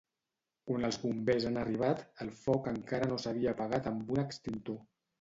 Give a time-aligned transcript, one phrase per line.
[0.71, 4.87] Quan els Bombers han arribat el foc encara no s'havia apagat amb un extintor.